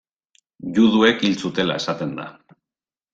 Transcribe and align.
Juduek 0.77 1.21
hil 1.27 1.37
zutela 1.45 1.75
esaten 1.83 2.17
da. 2.21 2.27